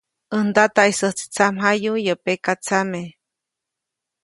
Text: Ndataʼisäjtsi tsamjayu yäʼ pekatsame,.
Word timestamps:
Ndataʼisäjtsi 0.47 1.25
tsamjayu 1.33 1.93
yäʼ 2.05 2.19
pekatsame,. 2.25 3.01